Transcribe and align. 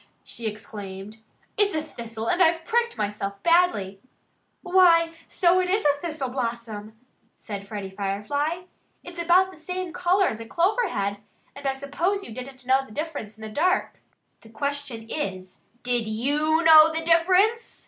she 0.23 0.47
exclaimed. 0.47 1.17
"It's 1.59 1.75
a 1.75 1.83
thistle 1.83 2.27
and 2.27 2.41
I've 2.41 2.65
pricked 2.65 2.97
myself 2.97 3.35
badly." 3.43 4.01
"Why, 4.63 5.13
so 5.27 5.59
it 5.59 5.69
is 5.69 5.85
a 5.85 6.01
thistle 6.01 6.29
blossom!" 6.29 6.97
said 7.37 7.67
Freddie 7.67 7.91
Firefly. 7.91 8.63
"It's 9.03 9.21
about 9.21 9.51
the 9.51 9.57
same 9.57 9.93
color 9.93 10.27
as 10.27 10.39
a 10.39 10.47
clover 10.47 10.87
head; 10.89 11.17
and 11.55 11.67
I 11.67 11.75
suppose 11.75 12.23
you 12.23 12.31
didn't 12.33 12.65
know 12.65 12.83
the 12.83 12.91
difference 12.91 13.37
in 13.37 13.43
the 13.43 13.49
dark." 13.49 13.99
"The 14.41 14.49
question 14.49 15.07
is, 15.07 15.59
did 15.83 16.07
YOU 16.07 16.63
know 16.63 16.91
the 16.91 17.05
difference?" 17.05 17.79